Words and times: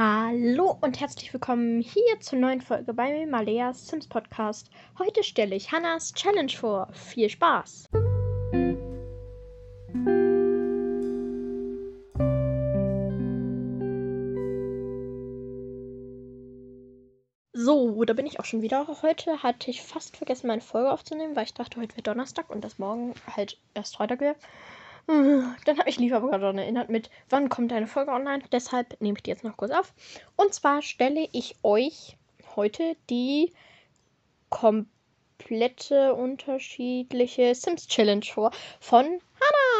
Hallo 0.00 0.78
und 0.80 1.00
herzlich 1.00 1.32
willkommen 1.32 1.80
hier 1.80 2.20
zur 2.20 2.38
neuen 2.38 2.60
Folge 2.60 2.94
bei 2.94 3.26
Maleas 3.26 3.88
Sims 3.88 4.06
Podcast. 4.06 4.70
Heute 4.96 5.24
stelle 5.24 5.56
ich 5.56 5.72
Hannas 5.72 6.12
Challenge 6.12 6.52
vor. 6.52 6.88
Viel 6.92 7.28
Spaß! 7.28 7.88
So, 17.52 18.04
da 18.04 18.12
bin 18.12 18.26
ich 18.26 18.38
auch 18.38 18.44
schon 18.44 18.62
wieder. 18.62 18.86
Heute 19.02 19.42
hatte 19.42 19.68
ich 19.68 19.82
fast 19.82 20.16
vergessen, 20.16 20.46
meine 20.46 20.60
Folge 20.60 20.92
aufzunehmen, 20.92 21.34
weil 21.34 21.46
ich 21.46 21.54
dachte, 21.54 21.80
heute 21.80 21.96
wäre 21.96 22.02
Donnerstag 22.02 22.50
und 22.50 22.62
das 22.62 22.78
morgen 22.78 23.14
halt 23.36 23.58
erst 23.74 23.96
Freitag 23.96 24.20
wäre. 24.20 24.36
Dann 25.08 25.78
habe 25.78 25.88
ich 25.88 25.98
lieber 25.98 26.16
aber 26.16 26.38
daran 26.38 26.58
erinnert 26.58 26.90
mit, 26.90 27.08
wann 27.30 27.48
kommt 27.48 27.72
eine 27.72 27.86
Folge 27.86 28.10
online. 28.10 28.42
Deshalb 28.52 29.00
nehme 29.00 29.16
ich 29.16 29.22
die 29.22 29.30
jetzt 29.30 29.42
noch 29.42 29.56
kurz 29.56 29.70
auf. 29.70 29.94
Und 30.36 30.52
zwar 30.52 30.82
stelle 30.82 31.26
ich 31.32 31.56
euch 31.62 32.18
heute 32.56 32.94
die 33.08 33.50
komplette 34.50 36.14
unterschiedliche 36.14 37.54
Sims 37.54 37.86
Challenge 37.86 38.24
vor 38.26 38.50
von 38.80 39.06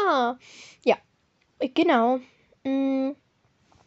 Hannah. 0.07 0.39
Ja, 0.83 0.97
genau. 1.59 2.19
Mm. 2.63 3.11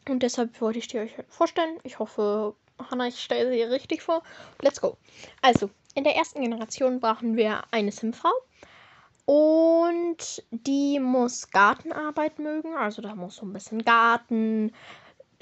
Und 0.08 0.22
deshalb 0.22 0.60
wollte 0.60 0.78
ich 0.78 0.86
die 0.86 1.00
euch 1.00 1.12
vorstellen. 1.28 1.78
Ich 1.82 1.98
hoffe, 1.98 2.54
Hannah, 2.78 3.08
ich 3.08 3.20
stelle 3.20 3.50
sie 3.50 3.62
richtig 3.62 4.02
vor. 4.02 4.22
Let's 4.60 4.80
go. 4.80 4.96
Also, 5.40 5.70
in 5.96 6.04
der 6.04 6.14
ersten 6.14 6.40
Generation 6.40 7.00
brauchen 7.00 7.36
wir 7.36 7.62
eine 7.72 7.90
Simfrau. 7.90 8.32
Und 9.24 10.42
die 10.50 10.98
muss 10.98 11.50
Gartenarbeit 11.50 12.38
mögen. 12.38 12.74
Also 12.74 13.02
da 13.02 13.14
muss 13.14 13.36
so 13.36 13.46
ein 13.46 13.52
bisschen 13.52 13.84
Garten. 13.84 14.72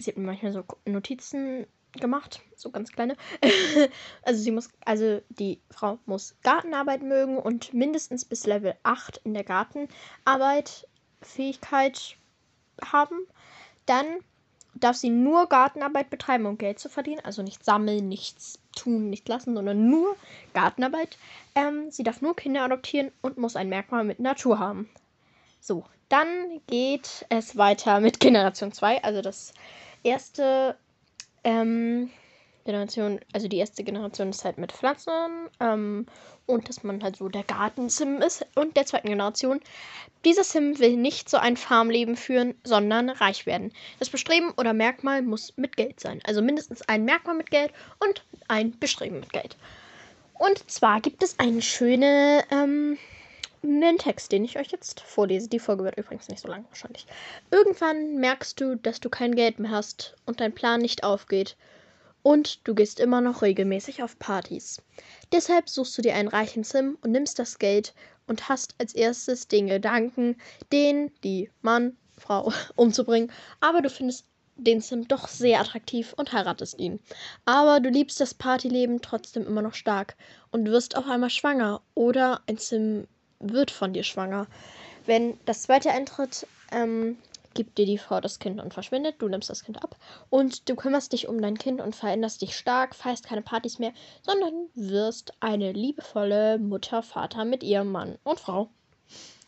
Sie 0.01 0.11
hat 0.11 0.17
mir 0.17 0.27
manchmal 0.27 0.53
so 0.53 0.65
Notizen 0.85 1.67
gemacht, 1.93 2.41
so 2.57 2.71
ganz 2.71 2.93
kleine. 2.93 3.17
also 4.23 4.41
sie 4.41 4.51
muss, 4.51 4.71
also 4.85 5.21
die 5.29 5.61
Frau 5.71 5.99
muss 6.07 6.37
Gartenarbeit 6.43 7.03
mögen 7.03 7.39
und 7.39 7.75
mindestens 7.75 8.25
bis 8.25 8.47
Level 8.47 8.75
8 8.83 9.23
in 9.25 9.35
der 9.35 9.45
Gartenarbeit 9.45 10.87
Fähigkeit 11.23 12.17
haben. 12.85 13.27
Dann 13.87 14.07
darf 14.75 14.97
sie 14.97 15.11
nur 15.11 15.49
Gartenarbeit 15.49 16.11
betreiben, 16.11 16.47
um 16.47 16.59
Geld 16.59 16.79
zu 16.79 16.89
verdienen. 16.89 17.21
Also 17.25 17.43
nicht 17.43 17.65
sammeln, 17.65 18.09
nichts 18.09 18.60
tun, 18.81 19.11
nicht 19.11 19.29
lassen, 19.29 19.55
sondern 19.55 19.89
nur 19.89 20.17
Gartenarbeit. 20.55 21.19
Ähm, 21.55 21.91
sie 21.91 22.03
darf 22.03 22.21
nur 22.21 22.37
Kinder 22.37 22.63
adoptieren 22.63 23.13
und 23.23 23.39
muss 23.39 23.57
ein 23.57 23.69
Merkmal 23.69 24.05
mit 24.05 24.21
Natur 24.21 24.59
haben. 24.59 24.89
So, 25.61 25.85
dann 26.09 26.61
geht 26.67 27.27
es 27.29 27.57
weiter 27.57 28.01
mit 28.01 28.21
Generation 28.21 28.73
2. 28.73 29.05
Also 29.05 29.23
das 29.23 29.55
erste 30.03 30.77
ähm, 31.45 32.11
Generation, 32.65 33.21
also 33.33 33.49
die 33.49 33.59
erste 33.59 33.85
Generation 33.85 34.31
ist 34.31 34.45
halt 34.45 34.59
mit 34.59 34.73
Pflanzen 34.73 35.49
ähm, 35.61 36.07
und 36.47 36.69
dass 36.69 36.83
man 36.83 37.03
halt 37.03 37.17
so 37.17 37.29
der 37.29 37.45
Garten-Sim 37.45 38.21
ist. 38.23 38.47
Und 38.55 38.77
der 38.77 38.87
zweiten 38.87 39.09
Generation, 39.09 39.61
dieser 40.25 40.45
Sim 40.45 40.79
will 40.79 40.97
nicht 40.97 41.29
so 41.29 41.37
ein 41.37 41.57
Farmleben 41.57 42.17
führen, 42.17 42.55
sondern 42.65 43.11
reich 43.11 43.47
werden. 43.47 43.73
Das 43.99 44.11
Bestreben 44.11 44.53
oder 44.57 44.73
Merkmal 44.73 45.23
muss 45.23 45.57
mit 45.57 45.77
Geld 45.77 46.01
sein. 46.01 46.21
Also 46.25 46.43
mindestens 46.43 46.83
ein 46.83 47.05
Merkmal 47.05 47.37
mit 47.37 47.51
Geld 47.51 47.73
und 47.99 48.25
ein 48.49 48.79
Bestreben 48.79 49.21
mit 49.21 49.33
Geld. 49.33 49.57
Und 50.39 50.71
zwar 50.71 51.01
gibt 51.01 51.23
es 51.23 51.39
einen 51.39 51.63
schönen 51.63 52.43
ähm, 52.51 52.99
einen 53.63 53.99
Text, 53.99 54.33
den 54.33 54.45
ich 54.45 54.59
euch 54.59 54.69
jetzt 54.69 55.01
vorlese. 55.01 55.49
Die 55.49 55.59
Folge 55.59 55.85
wird 55.85 55.99
übrigens 55.99 56.29
nicht 56.29 56.41
so 56.41 56.49
lang 56.49 56.65
wahrscheinlich. 56.69 57.07
Irgendwann 57.51 58.17
merkst 58.17 58.61
du, 58.61 58.77
dass 58.77 59.01
du 59.01 59.11
kein 59.11 59.35
Geld 59.35 59.59
mehr 59.59 59.71
hast 59.71 60.15
und 60.27 60.41
dein 60.41 60.55
Plan 60.55 60.81
nicht 60.81 61.05
aufgeht. 61.05 61.57
Und 62.23 62.67
du 62.67 62.75
gehst 62.75 63.01
immer 63.01 63.21
noch 63.21 63.43
regelmäßig 63.43 64.03
auf 64.03 64.19
Partys. 64.19 64.83
Deshalb 65.33 65.69
suchst 65.69 65.97
du 65.97 66.03
dir 66.03 66.15
einen 66.15 66.29
reichen 66.29 66.65
Sim 66.65 66.99
und 67.03 67.13
nimmst 67.13 67.39
das 67.39 67.59
Geld 67.59 67.95
und 68.27 68.49
hast 68.49 68.75
als 68.79 68.95
erstes 68.95 69.49
den 69.49 69.69
Gedanken, 69.69 70.37
den, 70.73 71.13
die 71.25 71.51
Mann, 71.63 71.97
Frau 72.19 72.53
umzubringen. 72.77 73.33
Aber 73.61 73.81
du 73.83 73.91
findest 73.91 74.27
den 74.57 74.81
Sim 74.81 75.09
doch 75.09 75.29
sehr 75.29 75.61
attraktiv 75.61 76.13
und 76.17 76.33
heiratest 76.33 76.79
ihn. 76.79 77.01
Aber 77.45 77.81
du 77.81 77.89
liebst 77.89 78.21
das 78.21 78.35
Partyleben 78.35 79.01
trotzdem 79.01 79.47
immer 79.47 79.63
noch 79.63 79.75
stark 79.75 80.17
und 80.51 80.67
wirst 80.67 80.97
auf 80.97 81.07
einmal 81.07 81.31
schwanger 81.31 81.81
oder 81.95 82.43
ein 82.47 82.59
Sim 82.59 83.07
wird 83.39 83.71
von 83.71 83.93
dir 83.93 84.05
schwanger. 84.05 84.47
Wenn 85.07 85.39
das 85.47 85.63
zweite 85.63 85.91
eintritt, 85.91 86.47
ähm, 86.73 87.17
gibt 87.55 87.79
dir 87.79 87.87
die 87.87 87.99
Frau 87.99 88.21
das 88.21 88.39
Kind 88.39 88.61
und 88.61 88.75
verschwindet. 88.75 89.17
Du 89.19 89.29
nimmst 89.29 89.51
das 89.51 89.65
Kind 89.65 89.83
ab 89.83 89.97
und 90.29 90.69
du 90.69 90.75
kümmerst 90.77 91.13
dich 91.13 91.29
um 91.29 91.41
dein 91.41 91.59
Kind 91.59 91.81
und 91.81 91.95
veränderst 91.97 92.43
dich 92.43 92.57
stark, 92.57 92.95
feierst 92.95 93.27
keine 93.27 93.43
Partys 93.43 93.79
mehr, 93.79 93.93
sondern 94.23 94.69
wirst 94.75 95.35
eine 95.41 95.73
liebevolle 95.73 96.59
Mutter, 96.59 97.03
Vater 97.03 97.45
mit 97.45 97.63
ihrem 97.63 97.91
Mann 97.91 98.19
und 98.25 98.41
Frau. 98.41 98.71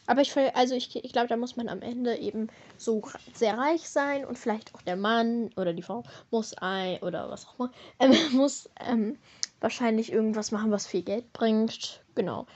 Aber 0.06 0.20
ich, 0.20 0.36
also 0.36 0.74
ich, 0.74 0.96
ich 0.96 1.12
glaube, 1.12 1.28
da 1.28 1.36
muss 1.36 1.56
man 1.56 1.68
am 1.68 1.80
Ende 1.80 2.16
eben 2.16 2.48
so 2.76 3.02
sehr 3.32 3.56
reich 3.56 3.88
sein 3.88 4.24
und 4.24 4.36
vielleicht 4.36 4.74
auch 4.74 4.82
der 4.82 4.96
Mann 4.96 5.50
oder 5.56 5.72
die 5.72 5.82
Frau 5.82 6.02
muss 6.30 6.54
ein 6.54 6.98
oder 6.98 7.30
was 7.30 7.46
auch 7.46 7.54
immer, 7.58 7.70
ähm, 8.00 8.14
muss 8.32 8.68
ähm, 8.80 9.16
wahrscheinlich 9.60 10.12
irgendwas 10.12 10.50
machen, 10.50 10.72
was 10.72 10.86
viel 10.86 11.02
Geld 11.02 11.32
bringt. 11.32 12.02
Genau. 12.16 12.46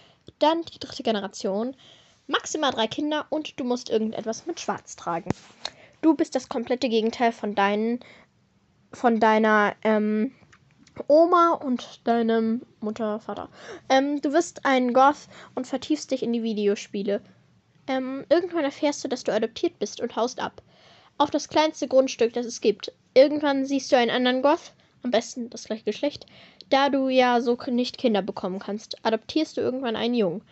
Dann 0.40 0.62
die 0.62 0.80
dritte 0.80 1.04
Generation 1.04 1.76
maximal 2.26 2.70
drei 2.72 2.86
Kinder 2.86 3.26
und 3.30 3.58
du 3.58 3.64
musst 3.64 3.90
irgendetwas 3.90 4.46
mit 4.46 4.60
Schwarz 4.60 4.96
tragen. 4.96 5.30
Du 6.02 6.14
bist 6.14 6.34
das 6.34 6.48
komplette 6.48 6.88
Gegenteil 6.88 7.32
von 7.32 7.54
deinen, 7.54 8.00
von 8.92 9.20
deiner 9.20 9.74
ähm, 9.82 10.32
Oma 11.08 11.52
und 11.54 12.00
deinem 12.04 12.62
Mutter, 12.80 13.20
Vater. 13.20 13.48
Ähm, 13.88 14.20
du 14.20 14.32
wirst 14.32 14.64
ein 14.64 14.92
Goth 14.92 15.28
und 15.54 15.66
vertiefst 15.66 16.10
dich 16.10 16.22
in 16.22 16.32
die 16.32 16.42
Videospiele. 16.42 17.20
Ähm, 17.86 18.24
irgendwann 18.28 18.64
erfährst 18.64 19.04
du, 19.04 19.08
dass 19.08 19.24
du 19.24 19.32
adoptiert 19.32 19.78
bist 19.78 20.00
und 20.00 20.16
haust 20.16 20.40
ab. 20.40 20.62
Auf 21.18 21.30
das 21.30 21.48
kleinste 21.48 21.88
Grundstück, 21.88 22.32
das 22.32 22.46
es 22.46 22.60
gibt. 22.60 22.92
Irgendwann 23.14 23.64
siehst 23.64 23.92
du 23.92 23.96
einen 23.96 24.10
anderen 24.10 24.42
Goth, 24.42 24.72
am 25.02 25.10
besten 25.10 25.50
das 25.50 25.64
gleiche 25.64 25.84
Geschlecht. 25.84 26.26
Da 26.68 26.88
du 26.88 27.08
ja 27.08 27.40
so 27.40 27.56
nicht 27.68 27.96
Kinder 27.96 28.22
bekommen 28.22 28.58
kannst, 28.58 29.04
adoptierst 29.04 29.56
du 29.56 29.60
irgendwann 29.60 29.96
einen 29.96 30.14
Jungen. 30.14 30.42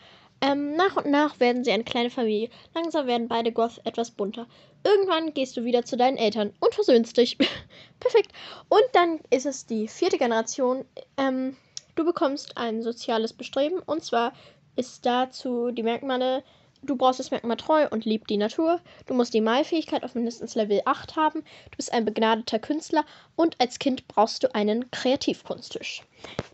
Ähm, 0.44 0.77
nach 0.77 0.97
und 0.97 1.06
nach 1.06 1.41
werden 1.41 1.65
sie 1.65 1.72
eine 1.72 1.84
kleine 1.84 2.10
Familie. 2.10 2.50
Langsam 2.75 3.06
werden 3.06 3.28
beide 3.28 3.50
Goths 3.50 3.78
etwas 3.84 4.10
bunter. 4.10 4.47
Irgendwann 4.84 5.32
gehst 5.32 5.56
du 5.56 5.65
wieder 5.65 5.87
zu 5.87 5.97
deinen 5.97 6.19
Eltern 6.19 6.53
und 6.60 6.75
versöhnst 6.75 7.16
dich. 7.16 7.38
Perfekt. 8.00 8.31
Und 8.69 8.83
dann 8.93 9.21
ist 9.31 9.47
es 9.47 9.65
die 9.65 9.88
vierte 9.88 10.19
Generation. 10.19 10.84
Ähm, 11.16 11.56
du 11.94 12.04
bekommst 12.04 12.59
ein 12.59 12.83
soziales 12.83 13.33
Bestreben. 13.33 13.78
Und 13.78 14.04
zwar 14.04 14.34
ist 14.77 15.06
dazu 15.06 15.71
die 15.71 15.83
Merkmale, 15.83 16.44
du 16.83 16.94
brauchst 16.94 17.21
das 17.21 17.31
Merkmal 17.31 17.56
treu 17.56 17.88
und 17.91 18.04
lieb 18.04 18.27
die 18.27 18.37
Natur. 18.37 18.81
Du 19.06 19.15
musst 19.15 19.33
die 19.33 19.41
Malfähigkeit 19.41 20.04
auf 20.04 20.15
mindestens 20.15 20.54
Level 20.56 20.83
8 20.84 21.16
haben. 21.16 21.41
Du 21.71 21.77
bist 21.78 21.91
ein 21.91 22.04
begnadeter 22.04 22.59
Künstler. 22.59 23.06
Und 23.34 23.59
als 23.62 23.78
Kind 23.78 24.06
brauchst 24.09 24.43
du 24.43 24.54
einen 24.54 24.91
Kreativkunsttisch. 24.91 26.03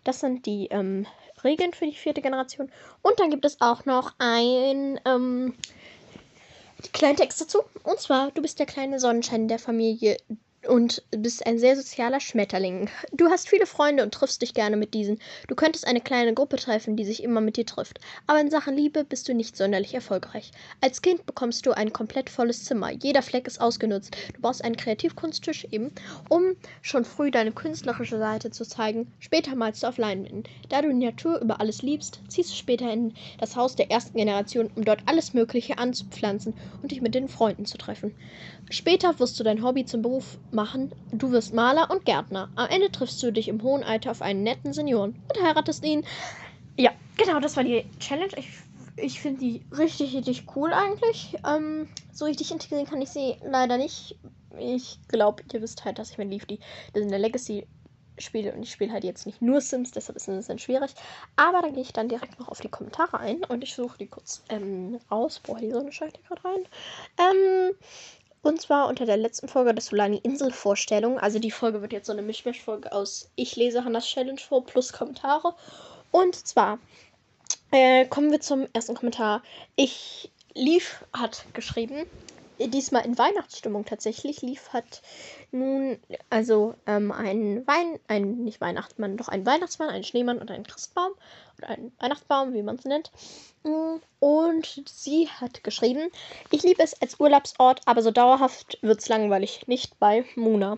Das 0.04 0.20
sind 0.20 0.46
die 0.46 0.68
ähm, 0.68 1.06
Regeln 1.44 1.72
für 1.72 1.86
die 1.86 1.94
vierte 1.94 2.22
Generation. 2.22 2.70
Und 3.02 3.18
dann 3.20 3.30
gibt 3.30 3.44
es 3.44 3.60
auch 3.60 3.84
noch 3.84 4.14
ein 4.18 5.00
ähm, 5.04 5.54
kleinen 6.92 7.16
Text 7.16 7.40
dazu. 7.40 7.62
Und 7.82 8.00
zwar, 8.00 8.30
du 8.30 8.42
bist 8.42 8.58
der 8.58 8.66
kleine 8.66 9.00
Sonnenschein 9.00 9.48
der 9.48 9.58
Familie 9.58 10.16
und 10.68 11.02
bist 11.10 11.46
ein 11.46 11.58
sehr 11.58 11.74
sozialer 11.74 12.20
Schmetterling. 12.20 12.90
Du 13.12 13.30
hast 13.30 13.48
viele 13.48 13.66
Freunde 13.66 14.02
und 14.02 14.12
triffst 14.12 14.42
dich 14.42 14.52
gerne 14.52 14.76
mit 14.76 14.92
diesen. 14.92 15.18
Du 15.48 15.54
könntest 15.54 15.86
eine 15.86 16.00
kleine 16.00 16.34
Gruppe 16.34 16.56
treffen, 16.56 16.96
die 16.96 17.04
sich 17.04 17.22
immer 17.22 17.40
mit 17.40 17.56
dir 17.56 17.64
trifft. 17.64 17.98
Aber 18.26 18.40
in 18.40 18.50
Sachen 18.50 18.76
Liebe 18.76 19.04
bist 19.04 19.28
du 19.28 19.34
nicht 19.34 19.56
sonderlich 19.56 19.94
erfolgreich. 19.94 20.50
Als 20.80 21.00
Kind 21.00 21.24
bekommst 21.24 21.64
du 21.64 21.72
ein 21.72 21.92
komplett 21.92 22.28
volles 22.28 22.64
Zimmer. 22.64 22.90
Jeder 22.90 23.22
Fleck 23.22 23.46
ist 23.46 23.60
ausgenutzt. 23.60 24.16
Du 24.34 24.40
brauchst 24.42 24.62
einen 24.62 24.76
Kreativkunsttisch 24.76 25.66
eben, 25.70 25.92
um 26.28 26.56
schon 26.82 27.04
früh 27.04 27.30
deine 27.30 27.52
künstlerische 27.52 28.18
Seite 28.18 28.50
zu 28.50 28.64
zeigen. 28.66 29.10
Später 29.18 29.56
malst 29.56 29.82
du 29.82 29.86
auf 29.86 29.96
Leinwänden. 29.96 30.44
Da 30.68 30.82
du 30.82 30.88
die 30.88 31.06
Natur 31.06 31.40
über 31.40 31.60
alles 31.60 31.82
liebst, 31.82 32.20
ziehst 32.28 32.50
du 32.50 32.54
später 32.54 32.92
in 32.92 33.14
das 33.38 33.56
Haus 33.56 33.76
der 33.76 33.90
ersten 33.90 34.18
Generation, 34.18 34.70
um 34.74 34.84
dort 34.84 35.00
alles 35.06 35.32
Mögliche 35.32 35.78
anzupflanzen 35.78 36.54
und 36.82 36.92
dich 36.92 37.00
mit 37.00 37.14
den 37.14 37.28
Freunden 37.28 37.64
zu 37.64 37.78
treffen. 37.78 38.14
Später 38.68 39.18
wirst 39.18 39.40
du 39.40 39.44
dein 39.44 39.64
Hobby 39.64 39.84
zum 39.84 40.02
Beruf 40.02 40.38
machen. 40.52 40.92
Du 41.12 41.30
wirst 41.32 41.54
Maler 41.54 41.90
und 41.90 42.04
Gärtner. 42.04 42.50
Am 42.56 42.68
Ende 42.68 42.90
triffst 42.90 43.22
du 43.22 43.32
dich 43.32 43.48
im 43.48 43.62
hohen 43.62 43.82
Alter 43.82 44.10
auf 44.10 44.22
einen 44.22 44.42
netten 44.42 44.72
Senioren 44.72 45.14
und 45.28 45.42
heiratest 45.42 45.84
ihn. 45.84 46.04
Ja, 46.76 46.92
genau, 47.16 47.40
das 47.40 47.56
war 47.56 47.64
die 47.64 47.84
Challenge. 47.98 48.32
Ich, 48.36 48.48
ich 48.96 49.20
finde 49.20 49.40
die 49.40 49.62
richtig, 49.76 50.14
richtig 50.14 50.44
cool 50.56 50.72
eigentlich. 50.72 51.36
Ähm, 51.46 51.88
so 52.12 52.24
richtig 52.24 52.50
integrieren 52.50 52.86
kann 52.86 53.02
ich 53.02 53.10
sie 53.10 53.36
leider 53.44 53.76
nicht. 53.76 54.16
Ich 54.58 54.98
glaube, 55.08 55.42
ihr 55.52 55.62
wisst 55.62 55.84
halt, 55.84 55.98
dass 55.98 56.10
ich 56.10 56.18
mit 56.18 56.30
Leaf 56.30 56.46
die, 56.46 56.58
das 56.92 57.02
in 57.02 57.10
der 57.10 57.18
Legacy 57.18 57.66
spiele 58.20 58.52
und 58.52 58.62
ich 58.62 58.70
spiele 58.70 58.92
halt 58.92 59.04
jetzt 59.04 59.26
nicht 59.26 59.42
nur 59.42 59.60
Sims, 59.60 59.92
deshalb 59.92 60.16
ist 60.16 60.24
es 60.24 60.28
ein 60.28 60.36
bisschen 60.36 60.58
schwierig. 60.58 60.92
Aber 61.36 61.62
dann 61.62 61.72
gehe 61.72 61.82
ich 61.82 61.92
dann 61.92 62.08
direkt 62.08 62.38
noch 62.38 62.48
auf 62.48 62.60
die 62.60 62.68
Kommentare 62.68 63.18
ein 63.18 63.44
und 63.44 63.62
ich 63.62 63.74
suche 63.74 63.98
die 63.98 64.06
kurz 64.06 64.42
ähm, 64.48 64.98
raus. 65.10 65.40
Boah, 65.40 65.58
die 65.58 65.70
Sonne 65.70 65.92
scheint 65.92 66.16
hier 66.16 66.26
gerade 66.26 66.44
rein. 66.44 66.66
Ähm, 67.18 67.74
Und 68.42 68.60
zwar 68.60 68.88
unter 68.88 69.04
der 69.04 69.18
letzten 69.18 69.48
Folge 69.48 69.74
der 69.74 69.82
Solani 69.82 70.18
Insel 70.22 70.50
Vorstellung. 70.50 71.18
Also 71.18 71.38
die 71.38 71.50
Folge 71.50 71.82
wird 71.82 71.92
jetzt 71.92 72.06
so 72.06 72.12
eine 72.12 72.22
Mischmisch-Folge 72.22 72.92
aus 72.92 73.30
Ich 73.36 73.56
lese 73.56 73.84
Hannas 73.84 74.06
Challenge 74.06 74.40
vor 74.40 74.64
plus 74.64 74.92
Kommentare. 74.92 75.54
Und 76.10 76.34
zwar 76.34 76.78
äh, 77.70 78.06
kommen 78.06 78.30
wir 78.30 78.40
zum 78.40 78.66
ersten 78.72 78.94
Kommentar. 78.94 79.42
Ich 79.76 80.30
lief 80.54 81.04
hat 81.12 81.44
geschrieben, 81.52 82.06
diesmal 82.68 83.04
in 83.04 83.18
Weihnachtsstimmung 83.18 83.84
tatsächlich. 83.84 84.42
Lief 84.42 84.72
hat 84.72 85.02
nun 85.50 85.98
also 86.28 86.74
ähm, 86.86 87.12
ein 87.12 87.66
Wein, 87.66 87.98
ein 88.08 88.44
nicht 88.44 88.60
Weihnachtsmann, 88.60 89.16
doch 89.16 89.28
ein 89.28 89.46
Weihnachtsmann, 89.46 89.88
ein 89.88 90.04
Schneemann 90.04 90.38
und 90.38 90.50
ein 90.50 90.66
Christbaum 90.66 91.12
oder 91.58 91.68
ein 91.70 91.92
Weihnachtsbaum, 91.98 92.52
wie 92.52 92.62
man 92.62 92.76
es 92.76 92.84
nennt. 92.84 93.10
Mm, 93.64 93.96
und 94.20 94.84
sie 94.86 95.28
hat 95.28 95.64
geschrieben, 95.64 96.10
ich 96.50 96.62
liebe 96.62 96.82
es 96.82 97.00
als 97.00 97.18
Urlaubsort, 97.18 97.80
aber 97.86 98.02
so 98.02 98.10
dauerhaft 98.10 98.78
wird 98.82 99.00
es 99.00 99.08
langweilig, 99.08 99.66
nicht 99.66 99.98
bei 99.98 100.24
Muna. 100.34 100.76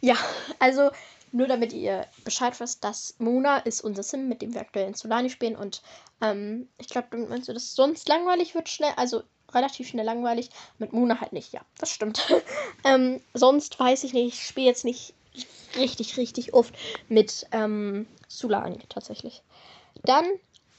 Ja, 0.00 0.16
also 0.58 0.90
nur 1.32 1.46
damit 1.46 1.72
ihr 1.72 2.06
Bescheid 2.24 2.58
wisst, 2.58 2.82
dass 2.82 3.14
Mona 3.18 3.58
ist 3.58 3.82
unser 3.82 4.02
Sim, 4.02 4.28
mit 4.28 4.42
dem 4.42 4.52
wir 4.52 4.62
aktuell 4.62 4.88
in 4.88 4.94
Solani 4.94 5.30
spielen. 5.30 5.56
Und 5.56 5.82
ähm, 6.20 6.68
ich 6.78 6.88
glaube, 6.88 7.08
damit 7.10 7.28
meinst 7.28 7.48
du, 7.48 7.52
dass 7.52 7.74
sonst 7.74 8.08
langweilig 8.08 8.54
wird 8.54 8.68
schnell. 8.68 8.92
Also 8.96 9.22
relativ 9.54 9.88
schnell 9.88 10.04
langweilig. 10.04 10.50
Mit 10.78 10.92
Mona 10.92 11.20
halt 11.20 11.32
nicht, 11.32 11.52
ja, 11.52 11.60
das 11.78 11.90
stimmt. 11.90 12.26
ähm, 12.84 13.20
sonst 13.34 13.78
weiß 13.78 14.04
ich 14.04 14.12
nicht, 14.12 14.34
ich 14.34 14.46
spiele 14.46 14.66
jetzt 14.66 14.84
nicht 14.84 15.14
richtig, 15.76 16.16
richtig 16.16 16.54
oft 16.54 16.74
mit 17.08 17.46
ähm, 17.52 18.06
Sulani 18.28 18.80
tatsächlich. 18.88 19.42
Dann 20.02 20.26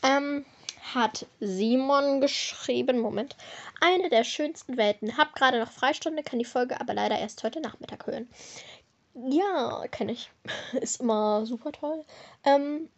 ähm, 0.04 0.46
hat 0.94 1.26
Simon 1.40 2.22
geschrieben, 2.22 3.00
Moment, 3.00 3.36
eine 3.80 4.10
der 4.10 4.24
schönsten 4.24 4.78
Welten. 4.78 5.18
Hab 5.18 5.36
gerade 5.36 5.60
noch 5.60 5.72
Freistunde, 5.72 6.24
kann 6.24 6.40
die 6.40 6.46
Folge 6.46 6.80
aber 6.80 6.94
leider 6.94 7.18
erst 7.18 7.44
heute 7.44 7.62
Nachmittag 7.62 8.08
hören. 8.08 8.28
Ja, 9.14 9.84
kenne 9.92 10.14
ich. 10.14 10.30
Ist 10.82 11.02
immer 11.02 11.46
super 11.46 11.72
toll. 11.72 12.04
Ähm, 12.44 12.90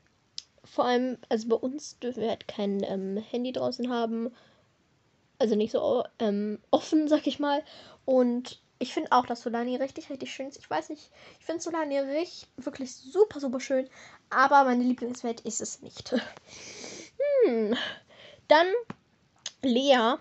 vor 0.64 0.86
allem, 0.86 1.18
also 1.30 1.50
bei 1.50 1.56
uns 1.56 2.00
dürfen 2.00 2.22
wir 2.22 2.30
halt 2.30 2.48
kein 2.48 2.84
ähm, 2.84 3.18
Handy 3.18 3.52
draußen 3.52 3.90
haben 3.90 4.32
also 5.44 5.56
nicht 5.56 5.74
so 5.74 6.06
ähm, 6.20 6.58
offen, 6.72 7.10
sag 7.10 7.28
ich 7.28 7.38
mal. 7.38 7.62
Und 8.06 8.62
ich 8.80 8.94
finde 8.94 9.12
auch, 9.12 9.26
dass 9.26 9.42
Solani 9.42 9.76
richtig, 9.76 10.10
richtig 10.10 10.34
schön 10.34 10.48
ist. 10.48 10.58
Ich 10.58 10.70
weiß 10.70 10.88
nicht, 10.88 11.12
ich 11.38 11.46
finde 11.46 11.62
Solani 11.62 12.00
richtig, 12.00 12.48
wirklich 12.56 12.96
super, 12.96 13.42
super 13.42 13.60
schön. 13.60 13.90
Aber 14.30 14.64
meine 14.64 14.86
Lieblingswelt 14.86 15.42
ist 15.42 15.60
es 15.60 15.82
nicht. 15.82 16.14
hm. 17.46 17.76
Dann 18.48 18.68
Lea 19.64 20.16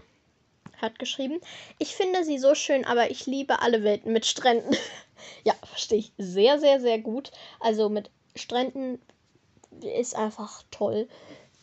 hat 0.76 0.98
geschrieben, 0.98 1.40
ich 1.78 1.94
finde 1.94 2.24
sie 2.24 2.38
so 2.38 2.56
schön, 2.56 2.84
aber 2.84 3.12
ich 3.12 3.26
liebe 3.26 3.62
alle 3.62 3.84
Welten 3.84 4.12
mit 4.12 4.26
Stränden. 4.26 4.76
ja, 5.44 5.54
verstehe 5.64 6.00
ich 6.00 6.12
sehr, 6.18 6.58
sehr, 6.58 6.80
sehr 6.80 6.98
gut. 6.98 7.30
Also 7.60 7.88
mit 7.88 8.10
Stränden 8.34 9.00
ist 9.82 10.16
einfach 10.16 10.64
toll. 10.72 11.08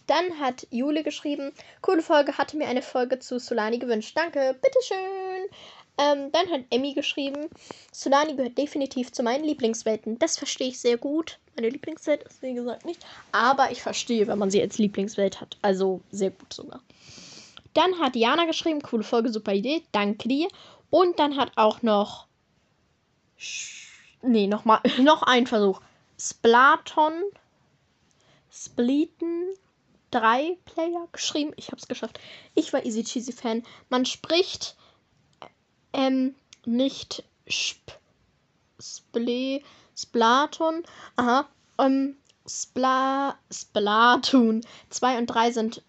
Dann 0.09 0.39
hat 0.39 0.65
Jule 0.71 1.03
geschrieben, 1.03 1.51
coole 1.83 2.01
Folge, 2.01 2.35
hatte 2.39 2.57
mir 2.57 2.67
eine 2.67 2.81
Folge 2.81 3.19
zu 3.19 3.37
Solani 3.37 3.77
gewünscht. 3.77 4.17
Danke, 4.17 4.55
bitteschön. 4.59 5.45
Ähm, 5.99 6.31
dann 6.31 6.49
hat 6.49 6.61
Emmy 6.71 6.95
geschrieben, 6.95 7.47
Solani 7.91 8.33
gehört 8.35 8.57
definitiv 8.57 9.11
zu 9.11 9.21
meinen 9.21 9.43
Lieblingswelten. 9.43 10.17
Das 10.17 10.35
verstehe 10.35 10.69
ich 10.69 10.79
sehr 10.79 10.97
gut. 10.97 11.37
Meine 11.55 11.69
Lieblingswelt 11.69 12.23
ist, 12.23 12.41
wie 12.41 12.55
gesagt, 12.55 12.85
nicht. 12.85 13.05
Aber 13.31 13.69
ich 13.69 13.83
verstehe, 13.83 14.25
wenn 14.25 14.39
man 14.39 14.49
sie 14.49 14.59
als 14.59 14.79
Lieblingswelt 14.79 15.41
hat. 15.41 15.57
Also 15.61 16.01
sehr 16.09 16.31
gut 16.31 16.53
sogar. 16.53 16.81
Dann 17.75 17.99
hat 17.99 18.15
Jana 18.15 18.45
geschrieben, 18.45 18.81
coole 18.81 19.03
Folge, 19.03 19.31
super 19.31 19.53
Idee. 19.53 19.83
Danke 19.91 20.27
dir. 20.27 20.47
Und 20.89 21.19
dann 21.19 21.37
hat 21.37 21.51
auch 21.55 21.83
noch. 21.83 22.25
Nee, 24.23 24.47
nochmal. 24.47 24.81
Noch 24.99 25.21
ein 25.21 25.45
Versuch. 25.45 25.81
Splaton. 26.17 27.13
Spliten 28.51 29.49
drei 30.11 30.57
Player 30.65 31.07
geschrieben. 31.11 31.53
Ich 31.55 31.67
habe 31.67 31.77
es 31.77 31.87
geschafft. 31.87 32.19
Ich 32.55 32.73
war 32.73 32.85
Easy 32.85 33.03
Cheesy 33.03 33.31
Fan. 33.31 33.63
Man 33.89 34.05
spricht 34.05 34.75
ähm, 35.93 36.35
nicht 36.65 37.23
Sp 37.47 37.93
Sple 38.81 39.61
Splaton. 39.95 40.83
Aha. 41.17 41.47
Ähm, 41.77 42.15
Spla 42.47 43.37
Splatoon 43.51 44.61
2 44.89 45.17
und 45.19 45.27
3 45.27 45.51
sind 45.51 45.83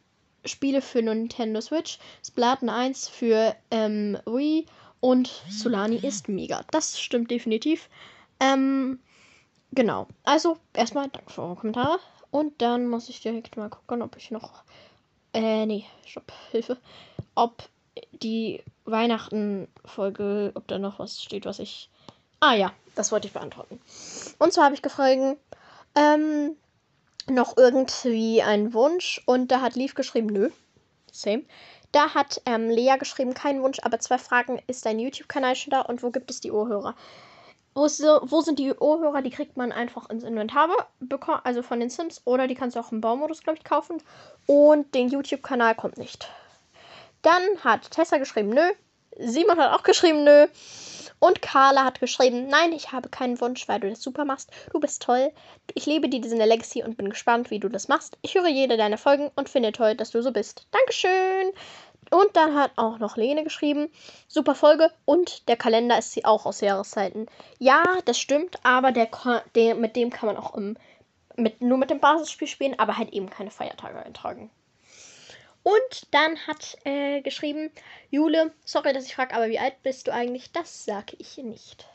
Spiele 0.45 0.83
für 0.83 1.03
Nintendo 1.03 1.61
Switch. 1.61 1.99
Splatoon 2.27 2.69
1 2.69 3.09
für 3.09 3.55
ähm, 3.71 4.19
Wii 4.27 4.67
und 5.01 5.31
Solani 5.49 5.97
ist 5.97 6.29
mega. 6.29 6.65
Das 6.71 7.01
stimmt 7.01 7.31
definitiv. 7.31 7.89
Ähm, 8.41 9.01
genau. 9.73 10.07
Also, 10.25 10.59
erstmal 10.75 11.09
danke 11.09 11.33
für 11.33 11.43
eure 11.43 11.57
Kommentare. 11.57 11.99
Und 12.31 12.62
dann 12.62 12.88
muss 12.88 13.09
ich 13.09 13.21
direkt 13.21 13.56
mal 13.56 13.71
gucken, 13.71 14.03
ob 14.03 14.17
ich 14.17 14.31
noch. 14.31 14.62
Äh, 15.32 15.67
nee, 15.67 15.85
stopp, 16.05 16.32
Hilfe. 16.50 16.77
Ob 17.35 17.69
die 18.12 18.62
Weihnachten-Folge, 18.85 20.53
ob 20.55 20.67
da 20.69 20.79
noch 20.79 20.99
was 20.99 21.23
steht, 21.23 21.44
was 21.44 21.59
ich. 21.59 21.91
Ah 22.41 22.55
ja, 22.55 22.73
das 22.94 23.12
wollte 23.12 23.27
ich 23.27 23.32
beantworten. 23.32 23.81
Und 24.38 24.53
zwar 24.53 24.65
habe 24.65 24.75
ich 24.75 24.82
gefragt, 24.82 25.38
ähm, 25.94 26.56
noch 27.29 27.56
irgendwie 27.56 28.43
einen 28.43 28.73
Wunsch. 28.73 29.21
Und 29.26 29.50
da 29.50 29.61
hat 29.61 29.75
Lief 29.75 29.94
geschrieben, 29.94 30.29
nö. 30.29 30.50
Same. 31.12 31.43
Da 31.93 32.15
hat 32.15 32.41
ähm, 32.47 32.71
Lea 32.71 32.97
geschrieben, 32.99 33.35
keinen 33.35 33.62
Wunsch, 33.62 33.79
aber 33.83 33.99
zwei 33.99 34.19
Fragen. 34.19 34.62
Ist 34.67 34.87
dein 34.87 35.00
YouTube-Kanal 35.00 35.56
schon 35.56 35.73
da 35.73 35.81
und 35.81 36.03
wo 36.03 36.11
gibt 36.11 36.31
es 36.31 36.41
die 36.41 36.53
Ohrhörer? 36.53 36.94
Wo, 37.75 37.87
so, 37.89 38.21
wo 38.23 38.41
sind 38.41 38.59
die 38.59 38.73
Ohrhörer? 38.73 39.23
Die 39.23 39.31
kriegt 39.31 39.57
man 39.57 39.73
einfach 39.73 40.11
ins 40.11 40.25
Inventar, 40.25 40.69
also 41.45 41.63
von 41.63 41.81
den 41.81 41.91
Sims. 41.91 42.23
Oder 42.25 42.49
die 42.49 42.55
kannst 42.55 42.77
du 42.77 42.81
auch 42.81 42.93
im 42.93 43.01
Baumodus, 43.01 43.43
glaube 43.43 43.59
ich, 43.59 43.65
kaufen. 43.65 44.03
Und 44.47 44.95
den 44.95 45.09
YouTube-Kanal 45.09 45.75
kommt 45.75 45.99
nicht. 45.99 46.29
Dann 47.23 47.43
hat 47.63 47.91
Tessa 47.91 48.19
geschrieben, 48.19 48.51
nö. 48.51 48.71
Simon 49.19 49.59
hat 49.59 49.73
auch 49.73 49.83
geschrieben, 49.83 50.25
nö. 50.25 50.47
Und 51.19 51.43
Carla 51.43 51.85
hat 51.85 52.01
geschrieben, 52.01 52.47
nein, 52.47 52.73
ich 52.73 52.93
habe 52.93 53.11
keinen 53.11 53.39
Wunsch, 53.43 53.69
weil 53.69 53.79
du 53.79 53.91
das 53.91 54.01
super 54.01 54.25
machst. 54.25 54.51
Du 54.73 54.81
bist 54.81 55.03
toll. 55.03 55.31
Ich 55.75 55.85
liebe 55.85 56.09
die 56.09 56.21
Disney 56.21 56.45
Legacy 56.45 56.83
und 56.83 56.97
bin 56.97 57.11
gespannt, 57.11 57.51
wie 57.51 57.61
du 57.61 57.69
das 57.69 57.89
machst. 57.89 58.17
Ich 58.23 58.35
höre 58.35 58.49
jede 58.49 58.79
deiner 58.79 58.97
Folgen 58.97 59.31
und 59.37 59.51
finde 59.51 59.73
toll, 59.73 59.95
dass 59.95 60.13
du 60.13 60.23
so 60.23 60.33
bist. 60.33 60.67
Dankeschön. 60.71 61.53
Und 62.11 62.35
dann 62.35 62.56
hat 62.56 62.73
auch 62.76 62.99
noch 62.99 63.17
Lene 63.17 63.44
geschrieben, 63.44 63.91
super 64.26 64.55
Folge 64.55 64.91
und 65.05 65.49
der 65.49 65.56
Kalender 65.56 65.99
ist 65.99 66.12
sie 66.12 66.25
auch 66.25 66.47
aus 66.47 66.61
Jahreszeiten. 66.61 67.26
Ja, 67.58 67.85
das 68.05 68.19
stimmt, 68.19 68.58
aber 68.64 68.91
der, 68.91 69.08
der, 69.55 69.76
mit 69.76 69.94
dem 69.94 70.11
kann 70.11 70.26
man 70.26 70.37
auch 70.37 70.55
im, 70.55 70.76
mit, 71.37 71.61
nur 71.61 71.78
mit 71.78 71.90
dem 71.90 72.00
Basisspiel 72.00 72.49
spielen, 72.49 72.78
aber 72.78 72.97
halt 72.97 73.12
eben 73.12 73.30
keine 73.30 73.50
Feiertage 73.50 74.02
eintragen. 74.02 74.50
Und 75.62 76.07
dann 76.11 76.38
hat 76.47 76.78
äh, 76.85 77.21
geschrieben, 77.21 77.71
Jule, 78.11 78.52
sorry, 78.64 78.92
dass 78.92 79.04
ich 79.04 79.14
frage, 79.14 79.35
aber 79.35 79.49
wie 79.49 79.59
alt 79.59 79.83
bist 79.83 80.07
du 80.07 80.12
eigentlich? 80.12 80.52
Das 80.52 80.85
sage 80.85 81.16
ich 81.19 81.37
nicht. 81.37 81.87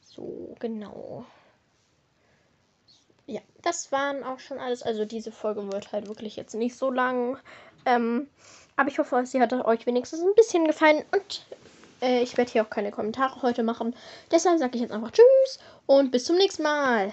So, 0.00 0.56
genau. 0.60 1.26
Ja, 3.26 3.40
das 3.62 3.92
waren 3.92 4.22
auch 4.22 4.38
schon 4.38 4.58
alles. 4.58 4.82
Also 4.82 5.04
diese 5.04 5.32
Folge 5.32 5.70
wird 5.72 5.92
halt 5.92 6.08
wirklich 6.08 6.36
jetzt 6.36 6.54
nicht 6.54 6.76
so 6.76 6.90
lang. 6.90 7.38
Ähm, 7.84 8.28
aber 8.76 8.88
ich 8.88 8.98
hoffe, 8.98 9.24
sie 9.26 9.40
hat 9.40 9.52
euch 9.52 9.86
wenigstens 9.86 10.20
ein 10.20 10.34
bisschen 10.36 10.66
gefallen. 10.66 11.04
Und 11.12 11.44
äh, 12.02 12.22
ich 12.22 12.36
werde 12.36 12.50
hier 12.50 12.62
auch 12.62 12.70
keine 12.70 12.90
Kommentare 12.90 13.42
heute 13.42 13.62
machen. 13.62 13.94
Deshalb 14.30 14.58
sage 14.58 14.76
ich 14.76 14.82
jetzt 14.82 14.92
einfach 14.92 15.10
Tschüss 15.10 15.58
und 15.86 16.10
bis 16.10 16.24
zum 16.24 16.36
nächsten 16.36 16.62
Mal. 16.62 17.12